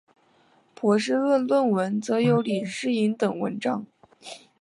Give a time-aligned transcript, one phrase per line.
[0.73, 3.85] 博硕士论文则有李诗莹等文章。